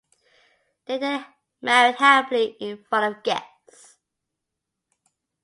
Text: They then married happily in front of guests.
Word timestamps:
They 0.87 0.97
then 0.97 1.23
married 1.61 1.97
happily 1.97 2.57
in 2.59 2.83
front 2.89 3.17
of 3.17 3.21
guests. 3.21 3.97